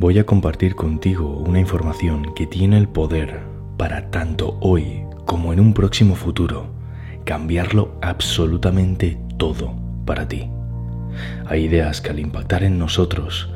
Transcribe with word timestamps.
Voy 0.00 0.18
a 0.18 0.24
compartir 0.24 0.76
contigo 0.76 1.36
una 1.46 1.60
información 1.60 2.32
que 2.34 2.46
tiene 2.46 2.78
el 2.78 2.88
poder 2.88 3.42
para 3.76 4.10
tanto 4.10 4.56
hoy 4.62 5.02
como 5.26 5.52
en 5.52 5.60
un 5.60 5.74
próximo 5.74 6.14
futuro 6.14 6.68
cambiarlo 7.26 7.98
absolutamente 8.00 9.18
todo 9.36 9.74
para 10.06 10.26
ti. 10.26 10.48
Hay 11.44 11.64
ideas 11.64 12.00
que 12.00 12.08
al 12.08 12.18
impactar 12.18 12.64
en 12.64 12.78
nosotros 12.78 13.50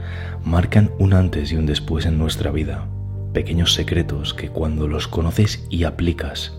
marcan 0.44 0.90
un 0.98 1.14
antes 1.14 1.50
y 1.50 1.56
un 1.56 1.64
después 1.64 2.04
en 2.04 2.18
nuestra 2.18 2.50
vida, 2.50 2.88
pequeños 3.32 3.72
secretos 3.72 4.34
que 4.34 4.50
cuando 4.50 4.86
los 4.86 5.08
conoces 5.08 5.66
y 5.70 5.84
aplicas, 5.84 6.58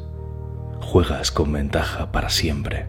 juegas 0.82 1.30
con 1.30 1.54
ventaja 1.54 2.12
para 2.12 2.30
siempre. 2.30 2.88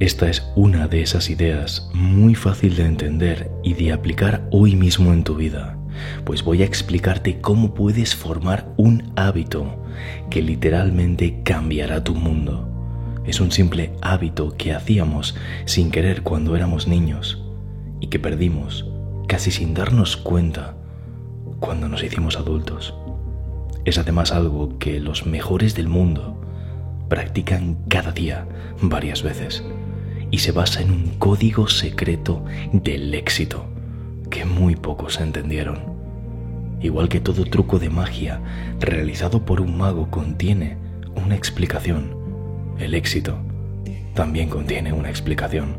Esta 0.00 0.28
es 0.28 0.50
una 0.56 0.88
de 0.88 1.02
esas 1.02 1.30
ideas 1.30 1.88
muy 1.94 2.34
fácil 2.34 2.74
de 2.74 2.86
entender 2.86 3.48
y 3.62 3.74
de 3.74 3.92
aplicar 3.92 4.48
hoy 4.50 4.74
mismo 4.74 5.12
en 5.12 5.22
tu 5.22 5.36
vida, 5.36 5.78
pues 6.24 6.44
voy 6.44 6.62
a 6.62 6.66
explicarte 6.66 7.40
cómo 7.40 7.74
puedes 7.74 8.14
formar 8.14 8.72
un 8.76 9.12
hábito 9.16 9.84
que 10.30 10.42
literalmente 10.42 11.42
cambiará 11.44 12.04
tu 12.04 12.14
mundo. 12.14 12.68
Es 13.24 13.40
un 13.40 13.52
simple 13.52 13.92
hábito 14.00 14.56
que 14.56 14.72
hacíamos 14.72 15.36
sin 15.64 15.90
querer 15.90 16.22
cuando 16.22 16.56
éramos 16.56 16.88
niños 16.88 17.42
y 18.00 18.08
que 18.08 18.18
perdimos 18.18 18.86
casi 19.28 19.50
sin 19.50 19.74
darnos 19.74 20.16
cuenta 20.16 20.74
cuando 21.60 21.88
nos 21.88 22.02
hicimos 22.02 22.36
adultos. 22.36 22.94
Es 23.84 23.98
además 23.98 24.32
algo 24.32 24.78
que 24.78 25.00
los 25.00 25.26
mejores 25.26 25.74
del 25.74 25.88
mundo 25.88 26.40
practican 27.08 27.76
cada 27.88 28.12
día 28.12 28.46
varias 28.80 29.22
veces 29.22 29.62
y 30.30 30.38
se 30.38 30.50
basa 30.50 30.80
en 30.80 30.90
un 30.90 31.08
código 31.18 31.68
secreto 31.68 32.44
del 32.72 33.14
éxito 33.14 33.66
que 34.30 34.44
muy 34.44 34.76
pocos 34.76 35.20
entendieron. 35.20 35.91
Igual 36.82 37.08
que 37.08 37.20
todo 37.20 37.44
truco 37.44 37.78
de 37.78 37.90
magia 37.90 38.40
realizado 38.80 39.44
por 39.44 39.60
un 39.60 39.78
mago 39.78 40.10
contiene 40.10 40.76
una 41.14 41.36
explicación, 41.36 42.16
el 42.78 42.94
éxito 42.94 43.38
también 44.14 44.48
contiene 44.48 44.92
una 44.92 45.08
explicación. 45.08 45.78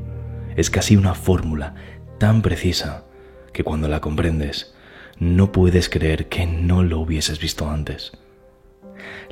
Es 0.55 0.69
casi 0.69 0.95
una 0.95 1.13
fórmula 1.13 1.75
tan 2.17 2.41
precisa 2.41 3.05
que 3.51 3.63
cuando 3.63 3.87
la 3.87 3.99
comprendes 3.99 4.73
no 5.19 5.51
puedes 5.51 5.89
creer 5.89 6.29
que 6.29 6.45
no 6.45 6.83
lo 6.83 6.99
hubieses 6.99 7.39
visto 7.39 7.69
antes. 7.69 8.13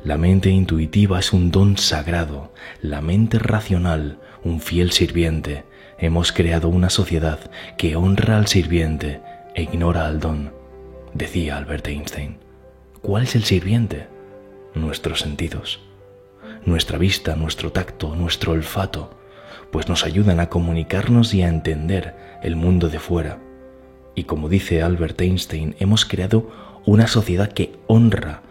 La 0.04 0.18
mente 0.18 0.50
intuitiva 0.50 1.18
es 1.18 1.32
un 1.32 1.50
don 1.50 1.78
sagrado, 1.78 2.52
la 2.80 3.00
mente 3.00 3.38
racional 3.38 4.18
un 4.44 4.60
fiel 4.60 4.92
sirviente. 4.92 5.64
Hemos 5.98 6.32
creado 6.32 6.68
una 6.68 6.90
sociedad 6.90 7.38
que 7.78 7.96
honra 7.96 8.36
al 8.36 8.48
sirviente 8.48 9.20
e 9.54 9.62
ignora 9.62 10.06
al 10.06 10.18
don, 10.18 10.52
decía 11.14 11.56
Albert 11.56 11.86
Einstein. 11.88 12.38
¿Cuál 13.00 13.24
es 13.24 13.34
el 13.34 13.44
sirviente? 13.44 14.06
Nuestros 14.74 15.20
sentidos. 15.20 15.80
Nuestra 16.64 16.98
vista, 16.98 17.36
nuestro 17.36 17.72
tacto, 17.72 18.14
nuestro 18.14 18.52
olfato, 18.52 19.18
pues 19.70 19.88
nos 19.88 20.04
ayudan 20.04 20.40
a 20.40 20.48
comunicarnos 20.48 21.34
y 21.34 21.42
a 21.42 21.48
entender 21.48 22.14
el 22.42 22.56
mundo 22.56 22.88
de 22.88 22.98
fuera. 22.98 23.38
Y 24.14 24.24
como 24.24 24.48
dice 24.48 24.82
Albert 24.82 25.20
Einstein, 25.20 25.74
hemos 25.78 26.04
creado 26.04 26.50
una 26.84 27.06
sociedad 27.06 27.50
que 27.52 27.72
honra 27.86 28.42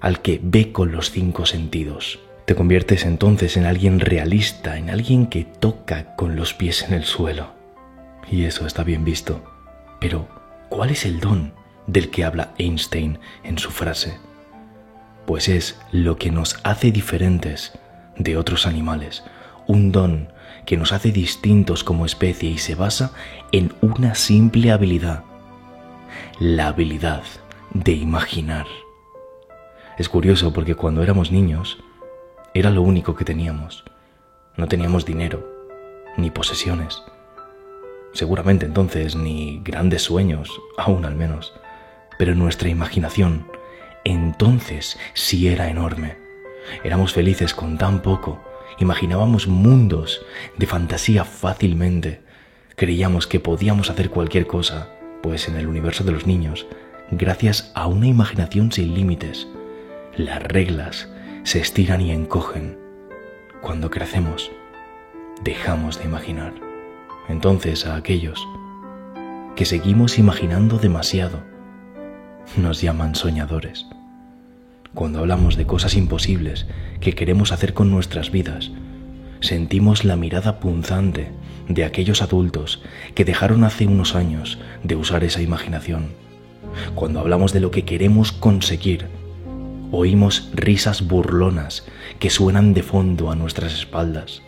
al 0.00 0.22
que 0.22 0.40
ve 0.42 0.72
con 0.72 0.92
los 0.92 1.10
cinco 1.10 1.46
sentidos. 1.46 2.20
Te 2.44 2.54
conviertes 2.54 3.04
entonces 3.04 3.56
en 3.56 3.66
alguien 3.66 4.00
realista, 4.00 4.78
en 4.78 4.88
alguien 4.88 5.26
que 5.26 5.44
toca 5.44 6.14
con 6.16 6.36
los 6.36 6.54
pies 6.54 6.82
en 6.82 6.94
el 6.94 7.04
suelo. 7.04 7.52
Y 8.30 8.44
eso 8.44 8.66
está 8.66 8.84
bien 8.84 9.04
visto. 9.04 9.42
Pero, 10.00 10.28
¿cuál 10.70 10.90
es 10.90 11.04
el 11.04 11.20
don 11.20 11.52
del 11.88 12.10
que 12.10 12.24
habla 12.24 12.54
Einstein 12.58 13.18
en 13.42 13.58
su 13.58 13.72
frase? 13.72 14.16
Pues 15.26 15.48
es 15.48 15.80
lo 15.90 16.16
que 16.16 16.30
nos 16.30 16.60
hace 16.62 16.92
diferentes 16.92 17.72
de 18.16 18.36
otros 18.36 18.66
animales, 18.66 19.24
un 19.66 19.90
don 19.90 20.32
que 20.64 20.76
nos 20.76 20.92
hace 20.92 21.10
distintos 21.10 21.82
como 21.82 22.06
especie 22.06 22.50
y 22.50 22.58
se 22.58 22.76
basa 22.76 23.12
en 23.50 23.72
una 23.80 24.14
simple 24.14 24.70
habilidad, 24.70 25.24
la 26.38 26.68
habilidad 26.68 27.22
de 27.74 27.92
imaginar. 27.92 28.66
Es 29.98 30.08
curioso 30.08 30.52
porque 30.52 30.74
cuando 30.74 31.02
éramos 31.02 31.32
niños 31.32 31.78
era 32.54 32.70
lo 32.70 32.82
único 32.82 33.14
que 33.14 33.24
teníamos. 33.24 33.84
No 34.56 34.66
teníamos 34.66 35.04
dinero, 35.04 35.46
ni 36.16 36.30
posesiones. 36.30 37.02
Seguramente 38.12 38.66
entonces 38.66 39.16
ni 39.16 39.60
grandes 39.62 40.02
sueños, 40.02 40.50
aún 40.76 41.04
al 41.04 41.14
menos. 41.14 41.54
Pero 42.18 42.34
nuestra 42.34 42.68
imaginación 42.68 43.46
entonces 44.04 44.98
sí 45.14 45.48
era 45.48 45.68
enorme. 45.68 46.16
Éramos 46.84 47.12
felices 47.12 47.54
con 47.54 47.78
tan 47.78 48.00
poco. 48.00 48.42
Imaginábamos 48.78 49.46
mundos 49.46 50.22
de 50.56 50.66
fantasía 50.66 51.24
fácilmente. 51.24 52.20
Creíamos 52.76 53.26
que 53.26 53.40
podíamos 53.40 53.90
hacer 53.90 54.10
cualquier 54.10 54.46
cosa, 54.46 54.90
pues 55.22 55.48
en 55.48 55.56
el 55.56 55.66
universo 55.66 56.04
de 56.04 56.12
los 56.12 56.26
niños, 56.26 56.66
gracias 57.10 57.72
a 57.74 57.86
una 57.86 58.06
imaginación 58.06 58.70
sin 58.70 58.94
límites, 58.94 59.48
las 60.16 60.42
reglas 60.42 61.08
se 61.42 61.60
estiran 61.60 62.00
y 62.00 62.12
encogen. 62.12 62.78
Cuando 63.60 63.90
crecemos, 63.90 64.50
dejamos 65.42 65.98
de 65.98 66.04
imaginar. 66.04 66.54
Entonces 67.28 67.84
a 67.86 67.96
aquellos 67.96 68.46
que 69.56 69.64
seguimos 69.64 70.18
imaginando 70.18 70.78
demasiado, 70.78 71.42
nos 72.56 72.80
llaman 72.80 73.14
soñadores. 73.14 73.86
Cuando 74.94 75.20
hablamos 75.20 75.56
de 75.56 75.66
cosas 75.66 75.94
imposibles 75.94 76.66
que 77.00 77.14
queremos 77.14 77.52
hacer 77.52 77.74
con 77.74 77.90
nuestras 77.90 78.30
vidas, 78.30 78.70
sentimos 79.40 80.04
la 80.04 80.16
mirada 80.16 80.60
punzante 80.60 81.30
de 81.68 81.84
aquellos 81.84 82.22
adultos 82.22 82.82
que 83.14 83.24
dejaron 83.24 83.64
hace 83.64 83.86
unos 83.86 84.14
años 84.14 84.58
de 84.82 84.96
usar 84.96 85.24
esa 85.24 85.42
imaginación. 85.42 86.08
Cuando 86.94 87.20
hablamos 87.20 87.52
de 87.52 87.60
lo 87.60 87.70
que 87.70 87.84
queremos 87.84 88.32
conseguir, 88.32 89.06
Oímos 89.90 90.50
risas 90.52 91.08
burlonas 91.08 91.86
que 92.18 92.28
suenan 92.28 92.74
de 92.74 92.82
fondo 92.82 93.30
a 93.30 93.34
nuestras 93.34 93.72
espaldas. 93.72 94.42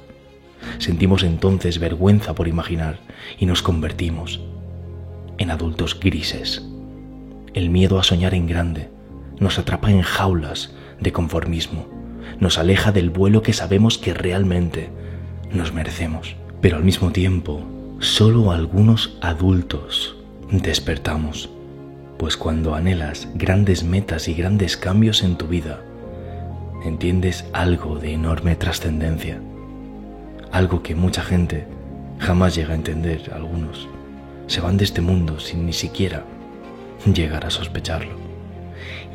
Sentimos 0.78 1.22
entonces 1.22 1.78
vergüenza 1.78 2.34
por 2.34 2.46
imaginar 2.46 3.00
y 3.38 3.46
nos 3.46 3.62
convertimos 3.62 4.40
en 5.38 5.50
adultos 5.50 5.98
grises. 5.98 6.69
El 7.52 7.70
miedo 7.70 7.98
a 7.98 8.04
soñar 8.04 8.34
en 8.34 8.46
grande 8.46 8.90
nos 9.38 9.58
atrapa 9.58 9.90
en 9.90 10.02
jaulas 10.02 10.72
de 11.00 11.12
conformismo, 11.12 11.86
nos 12.38 12.58
aleja 12.58 12.92
del 12.92 13.10
vuelo 13.10 13.42
que 13.42 13.52
sabemos 13.52 13.98
que 13.98 14.14
realmente 14.14 14.90
nos 15.52 15.72
merecemos. 15.72 16.36
Pero 16.60 16.76
al 16.76 16.84
mismo 16.84 17.10
tiempo, 17.10 17.62
solo 17.98 18.52
algunos 18.52 19.18
adultos 19.20 20.16
despertamos 20.50 21.50
pues 22.20 22.36
cuando 22.36 22.74
anhelas 22.74 23.28
grandes 23.34 23.82
metas 23.82 24.28
y 24.28 24.34
grandes 24.34 24.76
cambios 24.76 25.22
en 25.22 25.36
tu 25.36 25.46
vida, 25.46 25.80
entiendes 26.84 27.46
algo 27.54 27.98
de 27.98 28.12
enorme 28.12 28.56
trascendencia, 28.56 29.40
algo 30.52 30.82
que 30.82 30.94
mucha 30.94 31.22
gente 31.22 31.66
jamás 32.18 32.54
llega 32.54 32.72
a 32.72 32.76
entender, 32.76 33.32
algunos 33.34 33.88
se 34.48 34.60
van 34.60 34.76
de 34.76 34.84
este 34.84 35.00
mundo 35.00 35.40
sin 35.40 35.64
ni 35.64 35.72
siquiera 35.72 36.26
llegar 37.06 37.46
a 37.46 37.50
sospecharlo. 37.50 38.14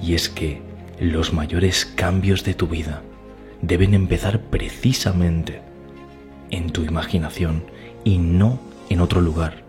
Y 0.02 0.16
es 0.16 0.30
que 0.30 0.62
los 1.00 1.34
mayores 1.34 1.86
cambios 1.86 2.44
de 2.44 2.54
tu 2.54 2.68
vida 2.68 3.02
deben 3.62 3.94
empezar 3.94 4.42
precisamente 4.42 5.62
en 6.52 6.70
tu 6.70 6.84
imaginación 6.84 7.66
y 8.04 8.18
no 8.18 8.60
en 8.90 9.02
otro 9.02 9.22
lugar. 9.22 9.66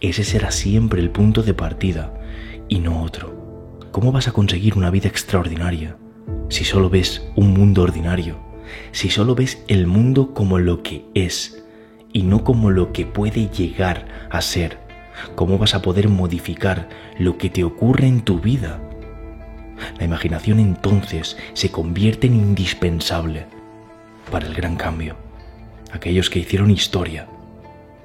Ese 0.00 0.24
será 0.24 0.50
siempre 0.50 1.00
el 1.00 1.10
punto 1.10 1.42
de 1.42 1.54
partida 1.54 2.12
y 2.68 2.80
no 2.80 3.02
otro. 3.02 3.78
¿Cómo 3.92 4.12
vas 4.12 4.28
a 4.28 4.32
conseguir 4.32 4.76
una 4.76 4.90
vida 4.90 5.08
extraordinaria 5.08 5.96
si 6.48 6.64
solo 6.64 6.90
ves 6.90 7.26
un 7.36 7.52
mundo 7.52 7.82
ordinario? 7.82 8.38
Si 8.92 9.10
solo 9.10 9.34
ves 9.34 9.62
el 9.68 9.86
mundo 9.86 10.34
como 10.34 10.58
lo 10.58 10.82
que 10.82 11.04
es 11.14 11.62
y 12.12 12.22
no 12.22 12.44
como 12.44 12.70
lo 12.70 12.92
que 12.92 13.06
puede 13.06 13.48
llegar 13.48 14.28
a 14.30 14.40
ser. 14.40 14.83
¿Cómo 15.34 15.58
vas 15.58 15.74
a 15.74 15.82
poder 15.82 16.08
modificar 16.08 16.88
lo 17.18 17.38
que 17.38 17.50
te 17.50 17.64
ocurre 17.64 18.06
en 18.06 18.22
tu 18.22 18.40
vida? 18.40 18.80
La 19.98 20.04
imaginación 20.04 20.60
entonces 20.60 21.36
se 21.52 21.70
convierte 21.70 22.26
en 22.26 22.34
indispensable 22.34 23.46
para 24.30 24.46
el 24.46 24.54
gran 24.54 24.76
cambio. 24.76 25.16
Aquellos 25.92 26.30
que 26.30 26.40
hicieron 26.40 26.70
historia 26.70 27.26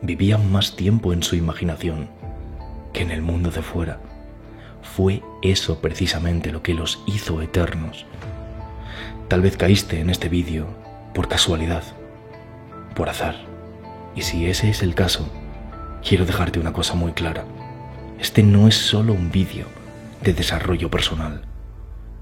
vivían 0.02 0.52
más 0.52 0.76
tiempo 0.76 1.14
en 1.14 1.24
su 1.24 1.36
imaginación 1.36 2.10
que 2.94 3.02
en 3.02 3.12
el 3.12 3.22
mundo 3.22 3.52
de 3.52 3.62
fuera. 3.62 4.00
Fue 4.82 5.22
eso 5.42 5.80
precisamente 5.80 6.52
lo 6.52 6.64
que 6.64 6.74
los 6.74 7.04
hizo 7.06 7.42
eternos. 7.42 8.06
Tal 9.28 9.42
vez 9.42 9.58
caíste 9.58 10.00
en 10.00 10.10
este 10.10 10.30
vídeo 10.30 10.68
por 11.14 11.28
casualidad, 11.28 11.84
por 12.96 13.10
azar. 13.10 13.36
Y 14.16 14.24
si 14.24 14.48
ese 14.48 14.70
es 14.70 14.82
el 14.82 14.96
caso, 14.96 15.30
quiero 16.08 16.26
dejarte 16.26 16.60
una 16.60 16.74
cosa 16.74 16.96
muy 16.96 17.14
clara. 17.14 17.46
Este 18.20 18.44
no 18.44 18.68
es 18.68 18.76
solo 18.76 19.14
un 19.14 19.32
vídeo 19.32 19.66
de 20.22 20.34
desarrollo 20.34 20.90
personal. 20.90 21.44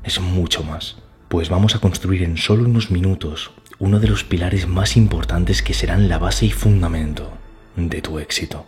Es 0.04 0.20
mucho 0.20 0.64
más, 0.64 0.98
pues 1.28 1.50
vamos 1.50 1.76
a 1.76 1.80
construir 1.80 2.24
en 2.24 2.38
solo 2.38 2.64
unos 2.64 2.92
minutos 2.92 3.52
uno 3.80 4.00
de 4.00 4.08
los 4.08 4.24
pilares 4.24 4.68
más 4.68 4.98
importantes 4.98 5.62
que 5.62 5.74
serán 5.74 6.10
la 6.10 6.18
base 6.18 6.48
y 6.48 6.52
fundamento 6.52 7.32
de 7.76 8.02
tu 8.02 8.20
éxito. 8.20 8.66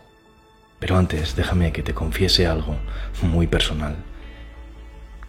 Pero 0.80 0.98
antes 0.98 1.36
déjame 1.36 1.72
que 1.72 1.84
te 1.84 1.94
confiese 1.94 2.46
algo 2.46 2.76
muy 3.22 3.48
personal. 3.48 3.96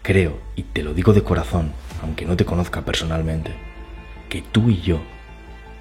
Creo, 0.01 0.39
y 0.55 0.63
te 0.63 0.83
lo 0.83 0.93
digo 0.93 1.13
de 1.13 1.23
corazón, 1.23 1.73
aunque 2.01 2.25
no 2.25 2.35
te 2.35 2.45
conozca 2.45 2.85
personalmente, 2.85 3.53
que 4.29 4.41
tú 4.41 4.69
y 4.69 4.81
yo 4.81 5.01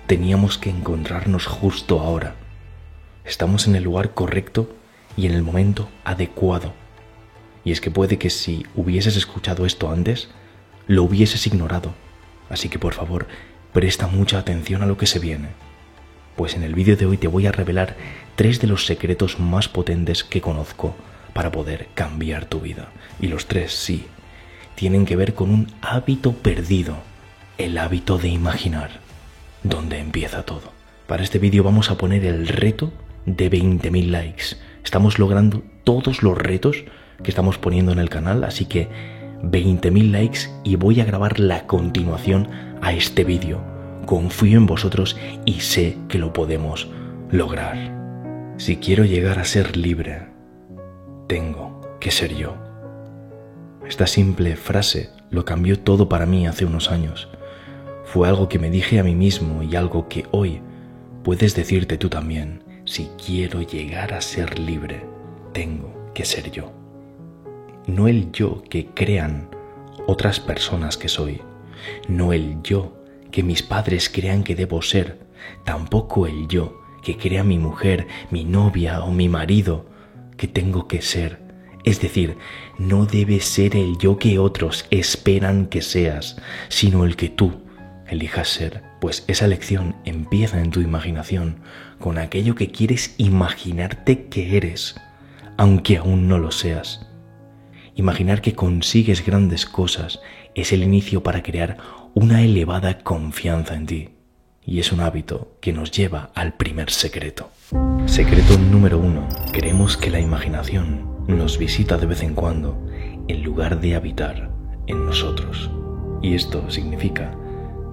teníamos 0.06 0.58
que 0.58 0.70
encontrarnos 0.70 1.46
justo 1.46 2.00
ahora. 2.00 2.36
Estamos 3.24 3.66
en 3.66 3.76
el 3.76 3.84
lugar 3.84 4.14
correcto 4.14 4.74
y 5.16 5.26
en 5.26 5.32
el 5.32 5.42
momento 5.42 5.88
adecuado. 6.04 6.72
Y 7.64 7.72
es 7.72 7.80
que 7.80 7.90
puede 7.90 8.18
que 8.18 8.30
si 8.30 8.66
hubieses 8.74 9.16
escuchado 9.16 9.66
esto 9.66 9.90
antes, 9.90 10.30
lo 10.86 11.04
hubieses 11.04 11.46
ignorado. 11.46 11.94
Así 12.48 12.68
que 12.68 12.78
por 12.78 12.94
favor, 12.94 13.26
presta 13.72 14.06
mucha 14.06 14.38
atención 14.38 14.82
a 14.82 14.86
lo 14.86 14.96
que 14.96 15.06
se 15.06 15.18
viene. 15.18 15.48
Pues 16.36 16.54
en 16.54 16.62
el 16.62 16.74
vídeo 16.74 16.96
de 16.96 17.06
hoy 17.06 17.18
te 17.18 17.28
voy 17.28 17.46
a 17.46 17.52
revelar 17.52 17.96
tres 18.34 18.60
de 18.60 18.66
los 18.66 18.86
secretos 18.86 19.38
más 19.38 19.68
potentes 19.68 20.24
que 20.24 20.40
conozco 20.40 20.96
para 21.34 21.52
poder 21.52 21.88
cambiar 21.94 22.46
tu 22.46 22.60
vida. 22.60 22.88
Y 23.20 23.28
los 23.28 23.46
tres, 23.46 23.72
sí, 23.72 24.06
tienen 24.74 25.04
que 25.04 25.16
ver 25.16 25.34
con 25.34 25.50
un 25.50 25.72
hábito 25.82 26.32
perdido, 26.32 26.96
el 27.58 27.76
hábito 27.76 28.16
de 28.16 28.28
imaginar, 28.28 29.00
donde 29.62 29.98
empieza 29.98 30.44
todo. 30.44 30.72
Para 31.06 31.22
este 31.22 31.38
vídeo 31.38 31.62
vamos 31.62 31.90
a 31.90 31.98
poner 31.98 32.24
el 32.24 32.48
reto 32.48 32.92
de 33.26 33.50
20.000 33.50 34.10
likes. 34.10 34.56
Estamos 34.84 35.18
logrando 35.18 35.62
todos 35.84 36.22
los 36.22 36.36
retos 36.36 36.84
que 37.22 37.30
estamos 37.30 37.58
poniendo 37.58 37.92
en 37.92 37.98
el 37.98 38.08
canal, 38.08 38.44
así 38.44 38.64
que 38.64 38.88
20.000 39.42 40.10
likes 40.10 40.38
y 40.64 40.76
voy 40.76 41.00
a 41.00 41.04
grabar 41.04 41.38
la 41.40 41.66
continuación 41.66 42.48
a 42.80 42.92
este 42.92 43.24
vídeo. 43.24 43.60
Confío 44.06 44.58
en 44.58 44.66
vosotros 44.66 45.16
y 45.44 45.60
sé 45.60 45.96
que 46.08 46.18
lo 46.18 46.32
podemos 46.32 46.88
lograr. 47.30 48.54
Si 48.56 48.76
quiero 48.76 49.04
llegar 49.04 49.38
a 49.38 49.44
ser 49.44 49.76
libre, 49.76 50.28
tengo 51.28 51.80
que 52.00 52.10
ser 52.10 52.34
yo. 52.34 52.56
Esta 53.86 54.06
simple 54.06 54.56
frase 54.56 55.10
lo 55.30 55.44
cambió 55.44 55.78
todo 55.78 56.08
para 56.08 56.26
mí 56.26 56.46
hace 56.46 56.64
unos 56.64 56.90
años. 56.90 57.28
Fue 58.04 58.28
algo 58.28 58.48
que 58.48 58.58
me 58.58 58.70
dije 58.70 58.98
a 58.98 59.04
mí 59.04 59.14
mismo 59.14 59.62
y 59.62 59.76
algo 59.76 60.08
que 60.08 60.26
hoy 60.30 60.60
puedes 61.22 61.54
decirte 61.54 61.96
tú 61.98 62.08
también. 62.08 62.64
Si 62.90 63.08
quiero 63.24 63.62
llegar 63.62 64.12
a 64.12 64.20
ser 64.20 64.58
libre, 64.58 65.04
tengo 65.52 66.10
que 66.12 66.24
ser 66.24 66.50
yo. 66.50 66.72
No 67.86 68.08
el 68.08 68.32
yo 68.32 68.64
que 68.68 68.86
crean 68.86 69.48
otras 70.08 70.40
personas 70.40 70.96
que 70.96 71.08
soy, 71.08 71.40
no 72.08 72.32
el 72.32 72.60
yo 72.64 73.00
que 73.30 73.44
mis 73.44 73.62
padres 73.62 74.10
crean 74.10 74.42
que 74.42 74.56
debo 74.56 74.82
ser, 74.82 75.20
tampoco 75.62 76.26
el 76.26 76.48
yo 76.48 76.82
que 77.04 77.16
crea 77.16 77.44
mi 77.44 77.58
mujer, 77.58 78.08
mi 78.32 78.42
novia 78.42 79.04
o 79.04 79.12
mi 79.12 79.28
marido 79.28 79.86
que 80.36 80.48
tengo 80.48 80.88
que 80.88 81.00
ser. 81.00 81.38
Es 81.84 82.00
decir, 82.00 82.38
no 82.76 83.06
debe 83.06 83.38
ser 83.38 83.76
el 83.76 83.98
yo 83.98 84.18
que 84.18 84.40
otros 84.40 84.84
esperan 84.90 85.66
que 85.66 85.80
seas, 85.80 86.38
sino 86.68 87.04
el 87.04 87.14
que 87.14 87.28
tú 87.28 87.52
elijas 88.08 88.48
ser, 88.48 88.82
pues 89.00 89.22
esa 89.28 89.44
elección 89.44 89.94
empieza 90.04 90.60
en 90.60 90.72
tu 90.72 90.80
imaginación, 90.80 91.60
con 92.00 92.18
aquello 92.18 92.56
que 92.56 92.72
quieres 92.72 93.14
imaginarte 93.18 94.26
que 94.26 94.56
eres, 94.56 94.96
aunque 95.56 95.98
aún 95.98 96.26
no 96.26 96.38
lo 96.38 96.50
seas. 96.50 97.06
Imaginar 97.94 98.40
que 98.40 98.54
consigues 98.54 99.24
grandes 99.24 99.66
cosas 99.66 100.20
es 100.54 100.72
el 100.72 100.82
inicio 100.82 101.22
para 101.22 101.42
crear 101.42 101.76
una 102.14 102.42
elevada 102.42 102.98
confianza 102.98 103.76
en 103.76 103.86
ti. 103.86 104.08
Y 104.64 104.80
es 104.80 104.92
un 104.92 105.00
hábito 105.00 105.56
que 105.60 105.72
nos 105.72 105.90
lleva 105.90 106.30
al 106.34 106.54
primer 106.54 106.90
secreto. 106.90 107.50
Secreto 108.06 108.58
número 108.58 108.98
uno. 108.98 109.28
Creemos 109.52 109.96
que 109.96 110.10
la 110.10 110.20
imaginación 110.20 111.06
nos 111.28 111.58
visita 111.58 111.98
de 111.98 112.06
vez 112.06 112.22
en 112.22 112.34
cuando 112.34 112.82
en 113.28 113.42
lugar 113.42 113.80
de 113.80 113.94
habitar 113.94 114.50
en 114.86 115.04
nosotros. 115.04 115.70
Y 116.22 116.34
esto 116.34 116.70
significa 116.70 117.36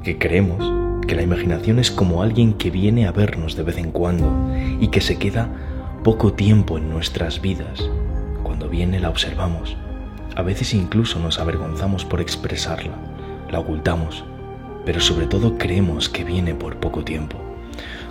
que 0.04 0.18
creemos 0.18 0.87
que 1.08 1.16
la 1.16 1.24
imaginación 1.24 1.80
es 1.80 1.90
como 1.90 2.22
alguien 2.22 2.54
que 2.54 2.70
viene 2.70 3.08
a 3.08 3.12
vernos 3.12 3.56
de 3.56 3.64
vez 3.64 3.78
en 3.78 3.92
cuando 3.92 4.54
y 4.80 4.90
que 4.90 5.02
se 5.02 5.18
queda 5.18 5.50
poco 6.04 6.34
tiempo 6.34 6.78
en 6.78 6.90
nuestras 6.90 7.42
vidas. 7.42 7.90
Cuando 8.44 8.70
viene 8.70 9.00
la 9.00 9.10
observamos. 9.10 9.76
A 10.36 10.44
veces 10.44 10.74
incluso 10.74 11.20
nos 11.20 11.40
avergonzamos 11.40 12.06
por 12.06 12.22
expresarla, 12.22 12.94
la 13.50 13.60
ocultamos 13.60 14.24
pero 14.88 15.02
sobre 15.02 15.28
todo 15.28 15.58
creemos 15.58 16.08
que 16.08 16.24
viene 16.24 16.56
por 16.56 16.78
poco 16.78 17.04
tiempo, 17.04 17.38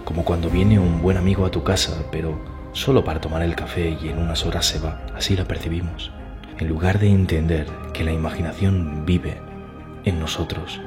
como 0.05 0.27
cuando 0.27 0.51
viene 0.51 0.79
un 0.79 1.01
buen 1.01 1.17
amigo 1.17 1.47
a 1.47 1.51
tu 1.51 1.65
casa, 1.65 2.05
pero 2.13 2.39
solo 2.75 3.03
para 3.03 3.19
tomar 3.19 3.41
el 3.41 3.57
café 3.57 3.97
y 3.99 4.11
en 4.11 4.19
unas 4.19 4.45
horas 4.45 4.67
se 4.67 4.79
va, 4.79 5.07
así 5.15 5.35
la 5.35 5.47
percibimos, 5.47 6.13
en 6.59 6.69
lugar 6.69 6.99
de 6.99 7.09
entender 7.09 7.67
que 7.95 8.05
la 8.05 8.13
imaginación 8.13 9.07
vive 9.07 9.41
en 10.05 10.21
nosotros 10.21 10.83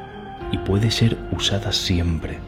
y 0.52 0.58
puede 0.58 0.92
ser 0.92 1.18
usada 1.32 1.72
siempre 1.72 2.40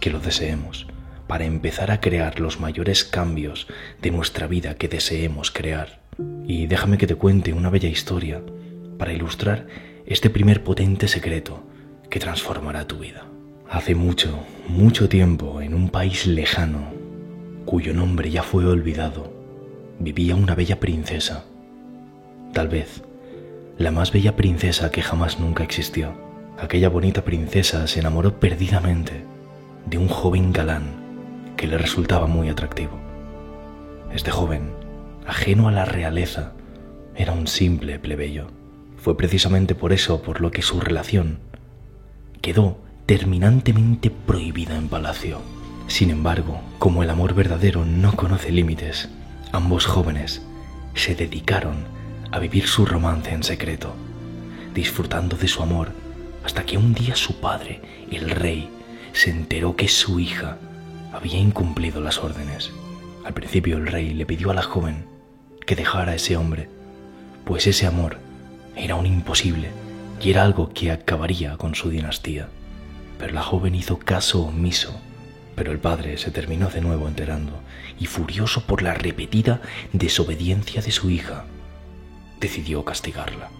que 0.00 0.10
lo 0.10 0.20
deseemos 0.20 0.86
para 1.26 1.44
empezar 1.44 1.90
a 1.90 2.00
crear 2.00 2.40
los 2.40 2.58
mayores 2.58 3.04
cambios 3.04 3.68
de 4.02 4.10
nuestra 4.10 4.48
vida 4.48 4.74
que 4.74 4.88
deseemos 4.88 5.50
crear. 5.50 6.00
Y 6.46 6.66
déjame 6.66 6.98
que 6.98 7.06
te 7.06 7.14
cuente 7.14 7.52
una 7.52 7.70
bella 7.70 7.88
historia 7.88 8.42
para 8.98 9.12
ilustrar 9.12 9.66
este 10.06 10.28
primer 10.28 10.64
potente 10.64 11.06
secreto 11.06 11.62
que 12.10 12.18
transformará 12.18 12.86
tu 12.86 12.98
vida. 12.98 13.26
Hace 13.70 13.94
mucho, 13.94 14.44
mucho 14.66 15.08
tiempo, 15.08 15.60
en 15.60 15.74
un 15.74 15.88
país 15.88 16.26
lejano, 16.26 16.92
cuyo 17.64 17.94
nombre 17.94 18.28
ya 18.30 18.42
fue 18.42 18.66
olvidado, 18.66 19.32
vivía 20.00 20.34
una 20.34 20.56
bella 20.56 20.80
princesa. 20.80 21.44
Tal 22.52 22.66
vez, 22.66 23.04
la 23.78 23.92
más 23.92 24.10
bella 24.10 24.34
princesa 24.34 24.90
que 24.90 25.02
jamás 25.02 25.38
nunca 25.38 25.62
existió. 25.62 26.29
Aquella 26.60 26.90
bonita 26.90 27.24
princesa 27.24 27.86
se 27.86 28.00
enamoró 28.00 28.38
perdidamente 28.38 29.24
de 29.86 29.96
un 29.96 30.08
joven 30.08 30.52
galán 30.52 31.54
que 31.56 31.66
le 31.66 31.78
resultaba 31.78 32.26
muy 32.26 32.50
atractivo. 32.50 33.00
Este 34.12 34.30
joven, 34.30 34.70
ajeno 35.26 35.68
a 35.68 35.72
la 35.72 35.86
realeza, 35.86 36.52
era 37.16 37.32
un 37.32 37.46
simple 37.46 37.98
plebeyo. 37.98 38.48
Fue 38.98 39.16
precisamente 39.16 39.74
por 39.74 39.94
eso 39.94 40.20
por 40.20 40.42
lo 40.42 40.50
que 40.50 40.60
su 40.60 40.80
relación 40.80 41.38
quedó 42.42 42.76
terminantemente 43.06 44.10
prohibida 44.10 44.76
en 44.76 44.88
palacio. 44.88 45.40
Sin 45.86 46.10
embargo, 46.10 46.60
como 46.78 47.02
el 47.02 47.08
amor 47.08 47.32
verdadero 47.32 47.86
no 47.86 48.12
conoce 48.16 48.52
límites, 48.52 49.08
ambos 49.50 49.86
jóvenes 49.86 50.42
se 50.92 51.14
dedicaron 51.14 51.86
a 52.30 52.38
vivir 52.38 52.66
su 52.66 52.84
romance 52.84 53.32
en 53.32 53.44
secreto, 53.44 53.94
disfrutando 54.74 55.38
de 55.38 55.48
su 55.48 55.62
amor 55.62 56.09
hasta 56.44 56.64
que 56.64 56.78
un 56.78 56.94
día 56.94 57.16
su 57.16 57.40
padre, 57.40 57.80
el 58.10 58.30
rey, 58.30 58.70
se 59.12 59.30
enteró 59.30 59.76
que 59.76 59.88
su 59.88 60.20
hija 60.20 60.58
había 61.12 61.38
incumplido 61.38 62.00
las 62.00 62.18
órdenes. 62.18 62.70
Al 63.24 63.34
principio 63.34 63.76
el 63.76 63.86
rey 63.86 64.14
le 64.14 64.26
pidió 64.26 64.50
a 64.50 64.54
la 64.54 64.62
joven 64.62 65.04
que 65.66 65.76
dejara 65.76 66.12
a 66.12 66.14
ese 66.14 66.36
hombre, 66.36 66.68
pues 67.44 67.66
ese 67.66 67.86
amor 67.86 68.18
era 68.76 68.94
un 68.94 69.06
imposible 69.06 69.70
y 70.22 70.30
era 70.30 70.44
algo 70.44 70.70
que 70.72 70.90
acabaría 70.90 71.56
con 71.56 71.74
su 71.74 71.90
dinastía. 71.90 72.48
Pero 73.18 73.34
la 73.34 73.42
joven 73.42 73.74
hizo 73.74 73.98
caso 73.98 74.42
omiso, 74.42 74.98
pero 75.54 75.72
el 75.72 75.78
padre 75.78 76.16
se 76.16 76.30
terminó 76.30 76.68
de 76.68 76.80
nuevo 76.80 77.06
enterando 77.06 77.60
y 77.98 78.06
furioso 78.06 78.64
por 78.64 78.82
la 78.82 78.94
repetida 78.94 79.60
desobediencia 79.92 80.80
de 80.80 80.90
su 80.90 81.10
hija, 81.10 81.44
decidió 82.40 82.84
castigarla, 82.84 83.50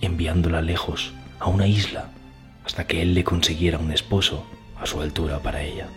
enviándola 0.00 0.62
lejos 0.62 1.12
a 1.38 1.48
una 1.48 1.66
isla 1.66 2.10
hasta 2.64 2.86
que 2.86 3.02
él 3.02 3.14
le 3.14 3.24
consiguiera 3.24 3.78
un 3.78 3.92
esposo 3.92 4.44
a 4.80 4.86
su 4.86 5.00
altura 5.00 5.38
para 5.40 5.62
ella. 5.62 5.88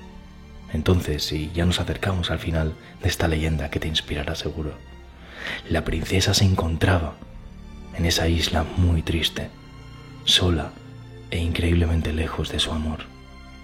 Entonces, 0.74 1.24
si 1.24 1.52
ya 1.54 1.66
nos 1.66 1.80
acercamos 1.80 2.32
al 2.32 2.40
final 2.40 2.74
de 3.02 3.10
esta 3.10 3.28
leyenda 3.28 3.70
que 3.70 3.80
te 3.80 3.88
inspirará 3.88 4.36
seguro, 4.36 4.74
la 5.70 5.84
princesa 5.84 6.34
se 6.34 6.46
encontraba 6.46 7.16
en 7.96 8.06
esa 8.06 8.28
isla 8.28 8.64
muy 8.78 9.02
triste, 9.02 9.50
sola 10.24 10.72
e 11.30 11.40
increíblemente 11.40 12.14
lejos 12.14 12.52
de 12.52 12.60
su 12.60 12.72
amor, 12.72 13.00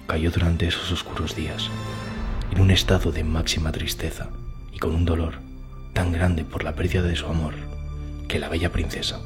cayó 0.06 0.32
durante 0.32 0.68
esos 0.68 0.92
oscuros 0.92 1.36
días, 1.36 1.70
en 2.52 2.62
un 2.62 2.72
estado 2.72 3.12
de 3.12 3.24
máxima 3.24 3.72
tristeza 3.72 4.30
y 4.72 4.80
con 4.80 4.96
un 4.96 5.06
dolor 5.06 5.40
tan 5.94 6.12
grande 6.12 6.44
por 6.44 6.64
la 6.64 6.76
pérdida 6.76 7.02
de 7.02 7.16
su 7.16 7.28
amor, 7.28 7.54
que 8.28 8.40
la 8.40 8.50
bella 8.50 8.72
princesa 8.72 9.20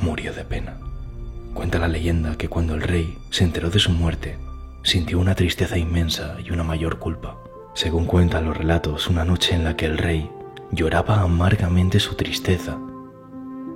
murió 0.00 0.32
de 0.32 0.44
pena. 0.44 0.78
Cuenta 1.54 1.78
la 1.78 1.88
leyenda 1.88 2.36
que 2.36 2.48
cuando 2.48 2.74
el 2.74 2.82
rey 2.82 3.16
se 3.30 3.44
enteró 3.44 3.70
de 3.70 3.78
su 3.78 3.90
muerte, 3.90 4.36
sintió 4.82 5.18
una 5.18 5.34
tristeza 5.34 5.78
inmensa 5.78 6.36
y 6.44 6.50
una 6.50 6.64
mayor 6.64 6.98
culpa. 6.98 7.38
Según 7.74 8.06
cuentan 8.06 8.44
los 8.44 8.56
relatos, 8.56 9.08
una 9.08 9.24
noche 9.24 9.54
en 9.54 9.64
la 9.64 9.76
que 9.76 9.86
el 9.86 9.96
rey 9.96 10.30
lloraba 10.72 11.20
amargamente 11.20 12.00
su 12.00 12.16
tristeza, 12.16 12.76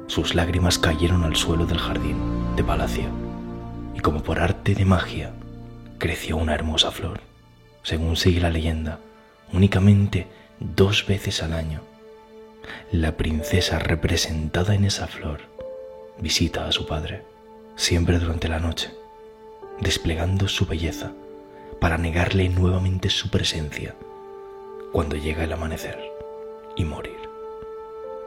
sus 0.09 0.35
lágrimas 0.35 0.79
cayeron 0.79 1.23
al 1.23 1.37
suelo 1.37 1.67
del 1.67 1.79
jardín 1.79 2.17
de 2.57 2.65
palacio 2.65 3.05
y 3.95 4.01
como 4.01 4.23
por 4.23 4.41
arte 4.41 4.75
de 4.75 4.85
magia 4.85 5.33
creció 5.99 6.37
una 6.37 6.55
hermosa 6.55 6.91
flor. 6.91 7.21
Según 7.83 8.17
sigue 8.17 8.41
la 8.41 8.51
leyenda, 8.51 9.01
únicamente 9.53 10.27
dos 10.61 11.07
veces 11.07 11.43
al 11.43 11.53
año, 11.53 11.83
la 12.91 13.17
princesa 13.17 13.79
representada 13.79 14.75
en 14.75 14.85
esa 14.85 15.07
flor 15.07 15.41
visita 16.21 16.67
a 16.67 16.73
su 16.73 16.87
padre, 16.87 17.23
siempre 17.79 18.19
durante 18.19 18.49
la 18.49 18.59
noche, 18.59 18.91
desplegando 19.81 20.49
su 20.49 20.67
belleza 20.67 21.13
para 21.81 21.97
negarle 21.97 22.49
nuevamente 22.49 23.09
su 23.09 23.31
presencia 23.31 23.95
cuando 24.93 25.15
llega 25.17 25.45
el 25.45 25.53
amanecer 25.53 25.97
y 26.77 26.85
morir. 26.85 27.17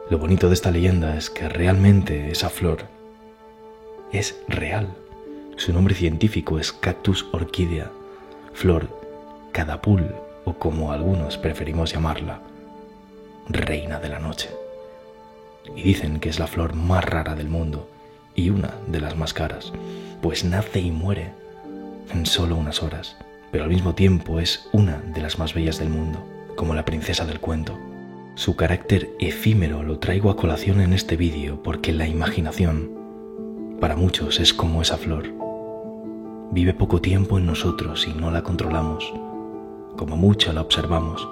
Lo 0.10 0.18
bonito 0.18 0.48
de 0.48 0.54
esta 0.54 0.72
leyenda 0.72 1.18
es 1.18 1.30
que 1.30 1.50
realmente 1.50 2.32
esa 2.32 2.50
flor 2.50 2.86
es 4.14 4.42
real. 4.48 4.88
Su 5.58 5.74
nombre 5.74 5.96
científico 5.96 6.58
es 6.58 6.72
Cactus 6.72 7.28
orquídea, 7.34 7.92
flor 8.54 8.88
cadapul 9.52 10.16
o 10.46 10.54
como 10.54 10.94
algunos 10.94 11.38
preferimos 11.38 11.92
llamarla, 11.92 12.40
reina 13.50 14.00
de 14.00 14.10
la 14.10 14.20
noche. 14.20 14.50
Y 15.76 15.84
dicen 15.84 16.22
que 16.22 16.30
es 16.30 16.40
la 16.40 16.48
flor 16.48 16.74
más 16.74 17.04
rara 17.04 17.36
del 17.36 17.50
mundo 17.50 17.90
y 18.36 18.50
una 18.50 18.76
de 18.88 19.02
las 19.02 19.18
más 19.18 19.34
caras, 19.34 19.72
pues 20.22 20.44
nace 20.44 20.80
y 20.80 20.92
muere 20.92 21.34
en 22.14 22.26
solo 22.26 22.56
unas 22.56 22.84
horas, 22.84 23.18
pero 23.52 23.64
al 23.64 23.70
mismo 23.70 23.96
tiempo 23.96 24.40
es 24.40 24.68
una 24.72 24.98
de 25.14 25.22
las 25.22 25.40
más 25.40 25.54
bellas 25.54 25.80
del 25.80 25.90
mundo, 25.90 26.24
como 26.56 26.74
la 26.74 26.86
princesa 26.86 27.26
del 27.26 27.40
cuento. 27.40 27.78
Su 28.36 28.56
carácter 28.56 29.10
efímero 29.20 29.84
lo 29.84 30.00
traigo 30.00 30.30
a 30.30 30.38
colación 30.38 30.82
en 30.82 30.94
este 30.94 31.18
vídeo 31.18 31.62
porque 31.62 31.92
la 31.92 32.08
imaginación, 32.08 33.78
para 33.80 33.96
muchos, 33.96 34.40
es 34.40 34.54
como 34.54 34.82
esa 34.82 34.98
flor. 34.98 35.26
Vive 36.52 36.74
poco 36.74 37.02
tiempo 37.02 37.38
en 37.38 37.46
nosotros 37.46 38.08
y 38.08 38.14
no 38.14 38.32
la 38.32 38.44
controlamos. 38.44 39.14
Como 39.98 40.18
mucha 40.18 40.54
la 40.54 40.62
observamos 40.62 41.28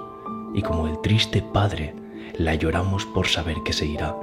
y 0.54 0.62
como 0.62 0.88
el 0.88 1.00
triste 1.00 1.42
padre 1.42 1.94
la 2.38 2.54
lloramos 2.54 3.06
por 3.06 3.26
saber 3.26 3.56
que 3.64 3.72
se 3.72 3.86
irá 3.86 4.14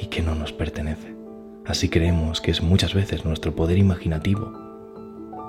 y 0.00 0.06
que 0.06 0.22
no 0.22 0.34
nos 0.34 0.52
pertenece. 0.52 1.21
Así 1.66 1.88
creemos 1.88 2.40
que 2.40 2.50
es 2.50 2.62
muchas 2.62 2.92
veces 2.92 3.24
nuestro 3.24 3.54
poder 3.54 3.78
imaginativo, 3.78 4.52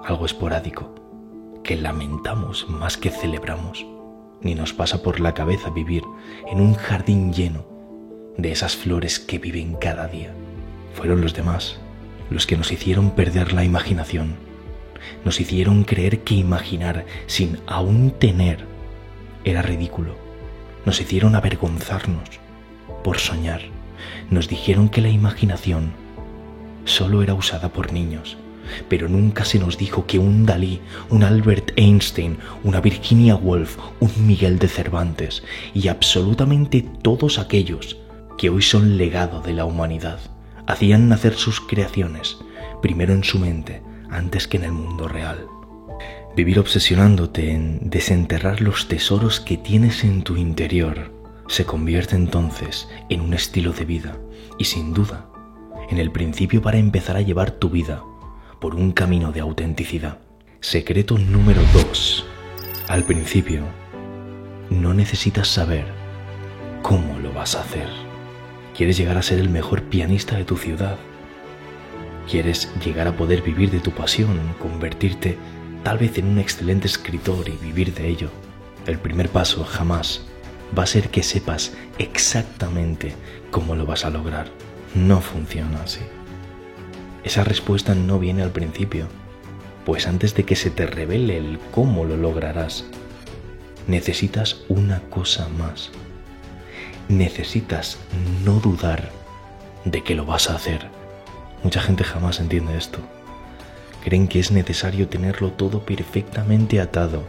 algo 0.06 0.26
esporádico, 0.26 0.94
que 1.64 1.76
lamentamos 1.76 2.68
más 2.70 2.98
que 2.98 3.10
celebramos 3.10 3.86
ni 4.42 4.56
nos 4.56 4.74
pasa 4.74 5.02
por 5.02 5.20
la 5.20 5.34
cabeza 5.34 5.70
vivir 5.70 6.04
en 6.52 6.60
un 6.60 6.74
jardín 6.74 7.34
lleno 7.34 7.66
de 8.38 8.52
esas 8.52 8.76
flores 8.76 9.20
que 9.20 9.40
viven 9.40 9.76
cada 9.76 10.08
día. 10.08 10.34
Fueron 10.94 11.22
los 11.22 11.34
demás 11.34 11.80
los 12.30 12.46
que 12.46 12.58
nos 12.58 12.72
hicieron 12.72 13.12
perder 13.12 13.54
la 13.54 13.64
imaginación, 13.64 14.36
nos 15.26 15.40
hicieron 15.40 15.84
creer 15.84 16.20
que 16.20 16.36
imaginar 16.36 17.06
sin 17.28 17.60
aún 17.68 18.12
tener 18.12 18.66
era 19.44 19.62
ridículo, 19.62 20.16
nos 20.86 21.00
hicieron 21.02 21.36
avergonzarnos 21.36 22.30
por 23.04 23.20
soñar, 23.20 23.62
nos 24.30 24.48
dijeron 24.48 24.90
que 24.90 25.02
la 25.02 25.10
imaginación 25.10 26.03
solo 26.86 27.24
era 27.24 27.34
usada 27.34 27.70
por 27.70 27.94
niños 27.94 28.38
pero 28.90 29.10
nunca 29.10 29.46
se 29.46 29.60
nos 29.60 29.78
dijo 29.78 30.06
que 30.06 30.20
un 30.20 30.46
Dalí, 30.46 30.82
un 31.10 31.24
Albert 31.24 31.72
Einstein, 31.76 32.38
una 32.64 32.82
Virginia 32.82 33.36
Woolf, 33.36 33.78
un 34.00 34.12
Miguel 34.26 34.60
de 34.60 34.68
Cervantes 34.68 35.44
y 35.74 35.88
absolutamente 35.88 36.86
todos 37.02 37.40
aquellos 37.40 37.98
que 38.38 38.50
hoy 38.50 38.62
son 38.62 38.98
legado 38.98 39.42
de 39.42 39.54
la 39.54 39.66
humanidad 39.66 40.20
hacían 40.68 41.10
nacer 41.10 41.36
sus 41.36 41.60
creaciones 41.60 42.38
primero 42.82 43.14
en 43.14 43.24
su 43.24 43.40
mente 43.40 43.82
antes 44.10 44.48
que 44.48 44.58
en 44.58 44.64
el 44.64 44.72
mundo 44.72 45.08
real. 45.08 45.46
Vivir 46.36 46.60
obsesionándote 46.60 47.52
en 47.52 47.90
desenterrar 47.90 48.62
los 48.62 48.88
tesoros 48.88 49.40
que 49.40 49.58
tienes 49.58 50.04
en 50.04 50.24
tu 50.24 50.36
interior 50.36 51.12
se 51.48 51.66
convierte 51.66 52.16
entonces 52.16 52.88
en 53.10 53.22
un 53.22 53.34
estilo 53.34 53.72
de 53.74 53.86
vida 53.86 54.18
y 54.58 54.66
sin 54.66 54.94
duda 54.94 55.28
en 55.90 55.98
el 55.98 56.12
principio 56.12 56.62
para 56.62 56.78
empezar 56.78 57.18
a 57.18 57.22
llevar 57.22 57.52
tu 57.52 57.70
vida 57.70 58.04
por 58.60 58.76
un 58.76 58.92
camino 58.92 59.32
de 59.32 59.42
autenticidad. 59.42 60.20
Secreto 60.60 61.18
número 61.18 61.62
2. 61.74 62.26
Al 62.88 63.04
principio, 63.04 63.64
no 64.70 64.94
necesitas 64.94 65.48
saber 65.48 65.86
cómo 66.82 67.20
lo 67.20 67.34
vas 67.34 67.56
a 67.56 67.62
hacer. 67.62 67.88
¿Quieres 68.76 68.98
llegar 68.98 69.18
a 69.18 69.22
ser 69.22 69.40
el 69.40 69.50
mejor 69.50 69.84
pianista 69.84 70.36
de 70.36 70.46
tu 70.46 70.58
ciudad? 70.58 70.98
¿Quieres 72.30 72.70
llegar 72.84 73.08
a 73.08 73.18
poder 73.18 73.42
vivir 73.42 73.70
de 73.70 73.80
tu 73.80 73.92
pasión, 73.92 74.40
convertirte 74.60 75.38
tal 75.84 75.98
vez 75.98 76.18
en 76.18 76.28
un 76.28 76.40
excelente 76.40 76.88
escritor 76.88 77.50
y 77.50 77.64
vivir 77.64 77.94
de 77.94 78.08
ello? 78.08 78.30
El 78.88 79.00
primer 79.00 79.30
paso 79.30 79.64
jamás 79.64 80.26
va 80.78 80.84
a 80.84 80.88
ser 80.88 81.10
que 81.10 81.24
sepas 81.24 81.74
exactamente 81.98 83.14
cómo 83.52 83.76
lo 83.76 83.86
vas 83.86 84.06
a 84.06 84.10
lograr. 84.10 84.48
No 84.96 85.22
funciona 85.22 85.82
así. 85.82 86.02
Esa 87.24 87.44
respuesta 87.44 87.96
no 87.96 88.20
viene 88.20 88.44
al 88.44 88.52
principio, 88.52 89.08
pues 89.86 90.08
antes 90.08 90.36
de 90.36 90.44
que 90.44 90.56
se 90.56 90.70
te 90.70 90.86
revele 90.86 91.38
el 91.38 91.60
cómo 91.72 92.06
lo 92.06 92.16
lograrás, 92.16 92.86
necesitas 93.88 94.62
una 94.70 95.02
cosa 95.10 95.48
más. 95.58 95.90
Necesitas 97.10 97.98
no 98.46 98.60
dudar 98.60 99.10
de 99.84 100.04
que 100.04 100.16
lo 100.16 100.26
vas 100.26 100.50
a 100.50 100.56
hacer. 100.56 100.88
Mucha 101.64 101.82
gente 101.82 102.04
jamás 102.04 102.40
entiende 102.40 102.78
esto. 102.78 103.00
Creen 104.04 104.28
que 104.28 104.40
es 104.40 104.52
necesario 104.52 105.08
tenerlo 105.08 105.52
todo 105.52 105.86
perfectamente 105.86 106.82
atado 106.82 107.24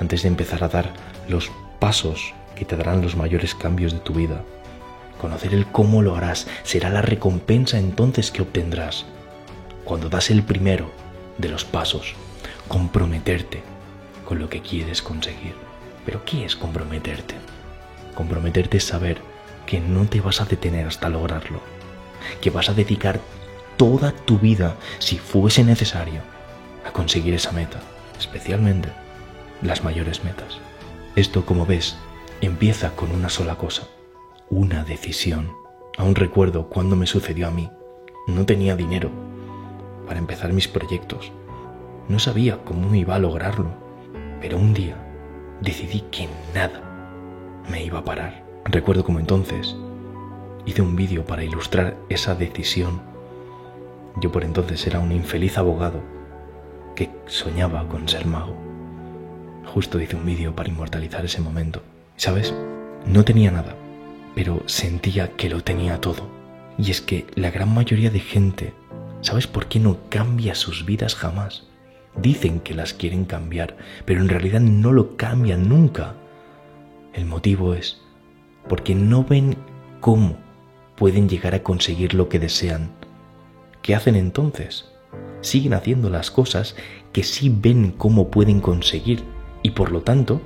antes 0.00 0.22
de 0.22 0.28
empezar 0.28 0.64
a 0.64 0.68
dar 0.68 0.92
los 1.28 1.50
pasos 1.78 2.34
que 2.56 2.64
te 2.64 2.76
darán 2.76 3.02
los 3.02 3.14
mayores 3.14 3.54
cambios 3.54 3.92
de 3.92 3.98
tu 3.98 4.14
vida. 4.14 4.42
Conocer 5.20 5.54
el 5.54 5.66
cómo 5.66 6.02
lo 6.02 6.16
harás 6.16 6.46
será 6.62 6.90
la 6.90 7.02
recompensa 7.02 7.78
entonces 7.78 8.30
que 8.30 8.42
obtendrás 8.42 9.06
cuando 9.84 10.08
das 10.08 10.30
el 10.30 10.42
primero 10.42 10.90
de 11.38 11.48
los 11.48 11.64
pasos, 11.64 12.14
comprometerte 12.68 13.62
con 14.24 14.38
lo 14.38 14.48
que 14.48 14.60
quieres 14.60 15.02
conseguir. 15.02 15.54
Pero 16.06 16.24
¿qué 16.24 16.44
es 16.44 16.56
comprometerte? 16.56 17.34
Comprometerte 18.14 18.78
es 18.78 18.84
saber 18.84 19.18
que 19.66 19.80
no 19.80 20.04
te 20.06 20.20
vas 20.20 20.40
a 20.40 20.44
detener 20.44 20.86
hasta 20.86 21.08
lograrlo, 21.08 21.60
que 22.40 22.50
vas 22.50 22.68
a 22.68 22.74
dedicar 22.74 23.20
toda 23.76 24.12
tu 24.12 24.38
vida, 24.38 24.76
si 24.98 25.18
fuese 25.18 25.64
necesario, 25.64 26.20
a 26.86 26.92
conseguir 26.92 27.34
esa 27.34 27.52
meta, 27.52 27.80
especialmente 28.18 28.90
las 29.62 29.82
mayores 29.82 30.24
metas. 30.24 30.58
Esto, 31.16 31.44
como 31.44 31.66
ves, 31.66 31.96
empieza 32.40 32.90
con 32.90 33.10
una 33.10 33.28
sola 33.28 33.56
cosa, 33.56 33.84
una 34.50 34.84
decisión. 34.84 35.52
Aún 35.96 36.14
recuerdo 36.14 36.68
cuando 36.68 36.96
me 36.96 37.06
sucedió 37.06 37.48
a 37.48 37.50
mí. 37.50 37.70
No 38.26 38.46
tenía 38.46 38.76
dinero, 38.76 39.10
para 40.06 40.18
empezar 40.18 40.52
mis 40.52 40.68
proyectos. 40.68 41.32
No 42.08 42.18
sabía 42.18 42.62
cómo 42.64 42.94
iba 42.94 43.14
a 43.14 43.18
lograrlo, 43.18 43.70
pero 44.40 44.58
un 44.58 44.74
día 44.74 44.96
decidí 45.60 46.02
que 46.10 46.28
nada 46.54 46.82
me 47.70 47.84
iba 47.84 48.00
a 48.00 48.04
parar. 48.04 48.44
Recuerdo 48.64 49.04
como 49.04 49.18
entonces 49.18 49.76
hice 50.66 50.82
un 50.82 50.96
vídeo 50.96 51.24
para 51.24 51.44
ilustrar 51.44 51.96
esa 52.08 52.34
decisión. 52.34 53.00
Yo 54.20 54.30
por 54.32 54.44
entonces 54.44 54.86
era 54.86 55.00
un 55.00 55.12
infeliz 55.12 55.58
abogado 55.58 56.00
que 56.94 57.10
soñaba 57.26 57.88
con 57.88 58.08
ser 58.08 58.26
mago. 58.26 58.54
Justo 59.66 60.00
hice 60.00 60.16
un 60.16 60.24
vídeo 60.24 60.54
para 60.54 60.68
inmortalizar 60.68 61.24
ese 61.24 61.40
momento. 61.40 61.82
¿Sabes? 62.16 62.54
No 63.06 63.24
tenía 63.24 63.50
nada, 63.50 63.74
pero 64.34 64.62
sentía 64.66 65.36
que 65.36 65.48
lo 65.48 65.62
tenía 65.62 66.00
todo. 66.00 66.28
Y 66.78 66.90
es 66.90 67.00
que 67.00 67.26
la 67.34 67.50
gran 67.50 67.72
mayoría 67.72 68.10
de 68.10 68.20
gente 68.20 68.74
¿Sabes 69.24 69.46
por 69.46 69.68
qué 69.68 69.80
no 69.80 69.96
cambia 70.10 70.54
sus 70.54 70.84
vidas 70.84 71.14
jamás? 71.14 71.64
Dicen 72.14 72.60
que 72.60 72.74
las 72.74 72.92
quieren 72.92 73.24
cambiar, 73.24 73.74
pero 74.04 74.20
en 74.20 74.28
realidad 74.28 74.60
no 74.60 74.92
lo 74.92 75.16
cambian 75.16 75.66
nunca. 75.66 76.14
El 77.14 77.24
motivo 77.24 77.72
es 77.72 78.02
porque 78.68 78.94
no 78.94 79.24
ven 79.24 79.56
cómo 80.00 80.36
pueden 80.94 81.26
llegar 81.26 81.54
a 81.54 81.62
conseguir 81.62 82.12
lo 82.12 82.28
que 82.28 82.38
desean. 82.38 82.90
¿Qué 83.80 83.94
hacen 83.94 84.14
entonces? 84.14 84.90
Siguen 85.40 85.72
haciendo 85.72 86.10
las 86.10 86.30
cosas 86.30 86.76
que 87.14 87.22
sí 87.22 87.48
ven 87.48 87.92
cómo 87.92 88.30
pueden 88.30 88.60
conseguir 88.60 89.24
y 89.62 89.70
por 89.70 89.90
lo 89.90 90.02
tanto 90.02 90.42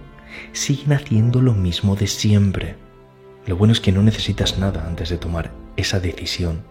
siguen 0.53 0.93
haciendo 0.93 1.43
lo 1.43 1.53
mismo 1.53 1.97
de 1.97 2.07
siempre. 2.07 2.77
Lo 3.49 3.57
bueno 3.57 3.73
es 3.73 3.81
que 3.81 3.93
no 3.93 4.03
necesitas 4.03 4.59
nada 4.59 4.87
antes 4.87 5.09
de 5.09 5.17
tomar 5.17 5.53
esa 5.79 6.01
decisión. 6.01 6.65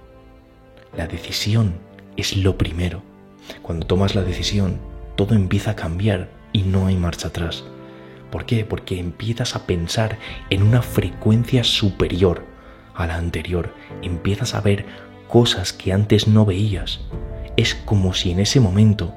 La 0.95 1.07
decisión 1.07 1.79
es 2.17 2.37
lo 2.37 2.59
primero. 2.59 3.01
Cuando 3.63 3.87
tomas 3.87 4.13
la 4.13 4.21
decisión, 4.21 4.79
todo 5.15 5.33
empieza 5.33 5.71
a 5.71 5.75
cambiar 5.75 6.29
y 6.53 6.61
no 6.61 6.85
hay 6.85 6.95
marcha 6.95 7.29
atrás. 7.29 7.63
¿Por 8.29 8.45
qué? 8.45 8.63
Porque 8.63 8.99
empiezas 8.99 9.55
a 9.55 9.65
pensar 9.65 10.19
en 10.51 10.61
una 10.61 10.83
frecuencia 10.83 11.63
superior 11.63 12.45
a 12.93 13.07
la 13.07 13.15
anterior, 13.15 13.73
empiezas 14.03 14.53
a 14.53 14.61
ver 14.61 14.85
cosas 15.27 15.73
que 15.73 15.93
antes 15.93 16.27
no 16.27 16.45
veías. 16.45 16.99
Es 17.55 17.73
como 17.73 18.13
si 18.13 18.29
en 18.29 18.39
ese 18.39 18.59
momento 18.59 19.15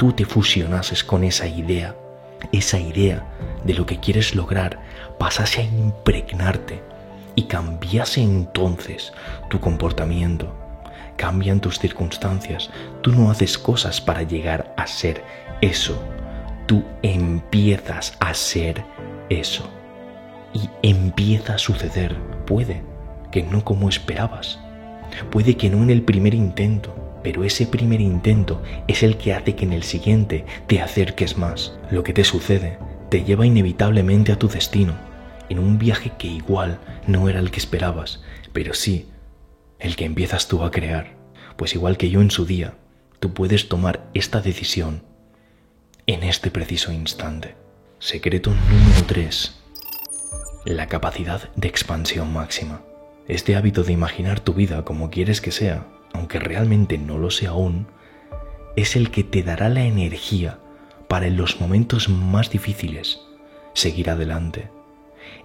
tú 0.00 0.14
te 0.14 0.24
fusionases 0.24 1.04
con 1.04 1.22
esa 1.22 1.46
idea, 1.46 1.94
esa 2.52 2.78
idea 2.78 3.26
de 3.64 3.74
lo 3.74 3.86
que 3.86 4.00
quieres 4.00 4.34
lograr 4.34 4.80
pasase 5.18 5.60
a 5.60 5.64
impregnarte 5.64 6.82
y 7.34 7.44
cambiase 7.44 8.22
entonces 8.22 9.12
tu 9.48 9.60
comportamiento. 9.60 10.54
Cambian 11.16 11.60
tus 11.60 11.78
circunstancias. 11.78 12.70
Tú 13.02 13.12
no 13.12 13.30
haces 13.30 13.58
cosas 13.58 14.00
para 14.00 14.22
llegar 14.22 14.74
a 14.76 14.86
ser 14.86 15.22
eso. 15.60 16.02
Tú 16.66 16.82
empiezas 17.02 18.16
a 18.18 18.34
ser 18.34 18.84
eso. 19.28 19.68
Y 20.52 20.68
empieza 20.82 21.54
a 21.54 21.58
suceder. 21.58 22.16
Puede 22.46 22.82
que 23.30 23.42
no 23.42 23.64
como 23.64 23.88
esperabas. 23.88 24.58
Puede 25.30 25.56
que 25.56 25.70
no 25.70 25.82
en 25.82 25.90
el 25.90 26.02
primer 26.02 26.34
intento, 26.34 26.94
pero 27.22 27.44
ese 27.44 27.66
primer 27.66 28.00
intento 28.00 28.62
es 28.88 29.02
el 29.02 29.16
que 29.16 29.34
hace 29.34 29.54
que 29.54 29.64
en 29.64 29.72
el 29.72 29.82
siguiente 29.82 30.44
te 30.66 30.80
acerques 30.80 31.38
más. 31.38 31.78
Lo 31.90 32.02
que 32.02 32.12
te 32.12 32.24
sucede 32.24 32.78
te 33.08 33.24
lleva 33.24 33.46
inevitablemente 33.46 34.32
a 34.32 34.38
tu 34.38 34.48
destino, 34.48 34.94
en 35.48 35.58
un 35.58 35.78
viaje 35.78 36.12
que 36.18 36.28
igual 36.28 36.80
no 37.06 37.28
era 37.28 37.40
el 37.40 37.50
que 37.50 37.58
esperabas, 37.58 38.22
pero 38.52 38.74
sí 38.74 39.08
el 39.78 39.96
que 39.96 40.04
empiezas 40.04 40.48
tú 40.48 40.62
a 40.62 40.70
crear. 40.70 41.16
Pues 41.56 41.74
igual 41.74 41.96
que 41.96 42.08
yo 42.08 42.20
en 42.20 42.30
su 42.30 42.46
día, 42.46 42.74
tú 43.20 43.34
puedes 43.34 43.68
tomar 43.68 44.08
esta 44.14 44.40
decisión 44.40 45.02
en 46.06 46.22
este 46.22 46.50
preciso 46.50 46.92
instante. 46.92 47.54
Secreto 47.98 48.50
número 48.50 49.04
3. 49.06 49.60
La 50.64 50.86
capacidad 50.86 51.52
de 51.54 51.68
expansión 51.68 52.32
máxima. 52.32 52.82
Este 53.28 53.54
hábito 53.54 53.84
de 53.84 53.92
imaginar 53.92 54.40
tu 54.40 54.54
vida 54.54 54.84
como 54.84 55.10
quieres 55.10 55.40
que 55.40 55.52
sea, 55.52 55.86
aunque 56.12 56.38
realmente 56.38 56.98
no 56.98 57.18
lo 57.18 57.30
sea 57.30 57.50
aún, 57.50 57.86
es 58.76 58.96
el 58.96 59.10
que 59.10 59.24
te 59.24 59.42
dará 59.42 59.68
la 59.68 59.84
energía 59.84 60.58
para 61.08 61.26
en 61.26 61.36
los 61.36 61.60
momentos 61.60 62.08
más 62.08 62.50
difíciles 62.50 63.20
seguir 63.74 64.10
adelante. 64.10 64.70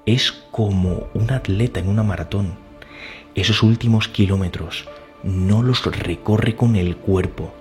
Es 0.05 0.31
como 0.31 1.07
un 1.13 1.31
atleta 1.31 1.79
en 1.79 1.89
una 1.89 2.03
maratón. 2.03 2.55
Esos 3.35 3.63
últimos 3.63 4.07
kilómetros 4.07 4.87
no 5.23 5.61
los 5.63 5.85
recorre 5.85 6.55
con 6.55 6.75
el 6.75 6.95
cuerpo, 6.97 7.53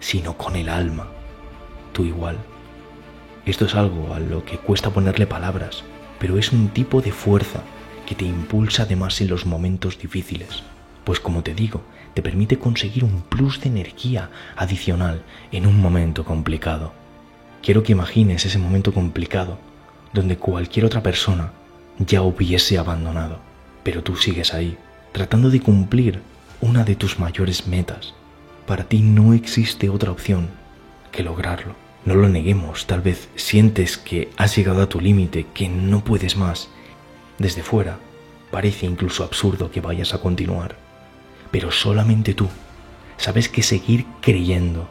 sino 0.00 0.36
con 0.36 0.56
el 0.56 0.68
alma. 0.68 1.08
Tú 1.92 2.04
igual. 2.04 2.36
Esto 3.46 3.64
es 3.64 3.74
algo 3.74 4.12
a 4.14 4.20
lo 4.20 4.44
que 4.44 4.58
cuesta 4.58 4.90
ponerle 4.90 5.26
palabras, 5.26 5.84
pero 6.18 6.38
es 6.38 6.52
un 6.52 6.68
tipo 6.68 7.00
de 7.00 7.12
fuerza 7.12 7.62
que 8.06 8.14
te 8.14 8.24
impulsa 8.24 8.82
además 8.82 9.20
en 9.20 9.28
los 9.28 9.46
momentos 9.46 9.98
difíciles. 9.98 10.62
Pues 11.04 11.20
como 11.20 11.42
te 11.42 11.54
digo, 11.54 11.82
te 12.14 12.22
permite 12.22 12.58
conseguir 12.58 13.04
un 13.04 13.22
plus 13.22 13.60
de 13.60 13.68
energía 13.68 14.30
adicional 14.56 15.22
en 15.52 15.66
un 15.66 15.80
momento 15.80 16.24
complicado. 16.24 16.92
Quiero 17.62 17.82
que 17.82 17.92
imagines 17.92 18.44
ese 18.44 18.58
momento 18.58 18.92
complicado 18.92 19.58
donde 20.12 20.36
cualquier 20.36 20.86
otra 20.86 21.02
persona 21.02 21.52
ya 21.98 22.22
hubiese 22.22 22.78
abandonado, 22.78 23.38
pero 23.82 24.02
tú 24.02 24.16
sigues 24.16 24.54
ahí, 24.54 24.76
tratando 25.12 25.50
de 25.50 25.60
cumplir 25.60 26.20
una 26.60 26.84
de 26.84 26.96
tus 26.96 27.18
mayores 27.18 27.66
metas. 27.66 28.14
Para 28.66 28.84
ti 28.84 29.00
no 29.00 29.34
existe 29.34 29.88
otra 29.88 30.10
opción 30.10 30.48
que 31.12 31.22
lograrlo. 31.22 31.74
No 32.04 32.14
lo 32.14 32.28
neguemos, 32.28 32.86
tal 32.86 33.02
vez 33.02 33.28
sientes 33.34 33.98
que 33.98 34.30
has 34.36 34.56
llegado 34.56 34.82
a 34.82 34.88
tu 34.88 35.00
límite, 35.00 35.46
que 35.52 35.68
no 35.68 36.02
puedes 36.02 36.36
más, 36.36 36.68
desde 37.38 37.62
fuera, 37.62 37.98
parece 38.50 38.86
incluso 38.86 39.22
absurdo 39.22 39.70
que 39.70 39.80
vayas 39.80 40.14
a 40.14 40.18
continuar, 40.18 40.76
pero 41.50 41.70
solamente 41.70 42.34
tú 42.34 42.48
sabes 43.16 43.48
que 43.48 43.62
seguir 43.62 44.06
creyendo 44.20 44.88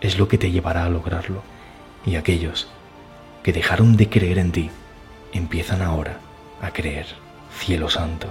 es 0.00 0.18
lo 0.18 0.28
que 0.28 0.38
te 0.38 0.50
llevará 0.50 0.84
a 0.84 0.90
lograrlo. 0.90 1.42
Y 2.04 2.16
aquellos 2.16 2.68
que 3.42 3.52
dejaron 3.52 3.96
de 3.96 4.08
creer 4.08 4.38
en 4.38 4.52
ti 4.52 4.70
empiezan 5.32 5.82
ahora 5.82 6.18
a 6.60 6.70
creer, 6.72 7.06
cielo 7.58 7.88
santo. 7.88 8.28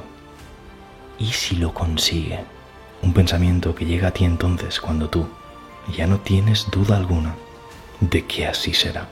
¿Y 1.17 1.27
si 1.27 1.55
lo 1.55 1.73
consigue? 1.73 2.39
Un 3.01 3.13
pensamiento 3.13 3.75
que 3.75 3.85
llega 3.85 4.09
a 4.09 4.11
ti 4.11 4.25
entonces 4.25 4.79
cuando 4.79 5.09
tú 5.09 5.27
ya 5.95 6.07
no 6.07 6.19
tienes 6.19 6.69
duda 6.69 6.97
alguna 6.97 7.35
de 7.99 8.25
que 8.25 8.47
así 8.47 8.73
será, 8.73 9.07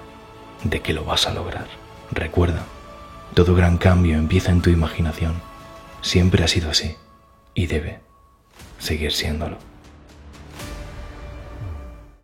de 0.64 0.82
que 0.82 0.94
lo 0.94 1.06
vas 1.06 1.28
a 1.28 1.34
lograr. 1.34 1.68
Recuerda, 2.12 2.66
todo 3.34 3.56
gran 3.56 3.78
cambio 3.78 4.18
empieza 4.18 4.52
en 4.52 4.62
tu 4.62 4.70
imaginación. 4.70 5.42
Siempre 6.02 6.44
ha 6.44 6.48
sido 6.48 6.70
así 6.70 6.96
y 7.54 7.68
debe 7.68 8.07
seguir 8.80 9.12
siéndolo. 9.12 9.58